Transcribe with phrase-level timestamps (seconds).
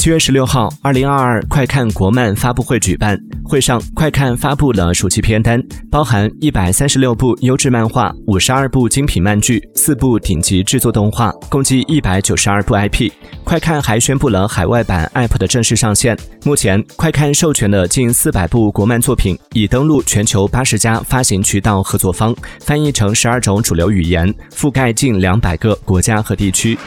[0.00, 13.12] 七月十六号二零二二快看国漫发布会举办会上快看发布了暑期片单包含一百三十六部优质漫画五十二部精品漫剧四部顶级制作动画共计一百九十二部 ip
[13.44, 26.78] 快看还宣布了海外版 app 的正式上线目前快看授权的近四百部国漫作品已登陆全球八十家发行渠道合作方翻译成十二种主流语言覆盖近两百个国家和地区。